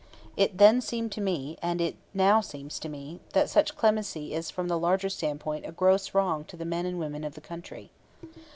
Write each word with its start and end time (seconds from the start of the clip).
It 0.35 0.57
then 0.57 0.81
seemed 0.81 1.11
to 1.11 1.21
me, 1.21 1.59
and 1.61 1.79
it 1.79 1.95
now 2.11 2.41
seems 2.41 2.79
to 2.79 2.89
me, 2.89 3.19
that 3.33 3.51
such 3.51 3.77
clemency 3.77 4.33
is 4.33 4.49
from 4.49 4.67
the 4.67 4.79
larger 4.79 5.09
standpoint 5.09 5.63
a 5.67 5.71
gross 5.71 6.15
wrong 6.15 6.43
to 6.45 6.57
the 6.57 6.65
men 6.65 6.87
and 6.87 6.97
women 6.97 7.23
of 7.23 7.35
the 7.35 7.39
country. 7.41 7.91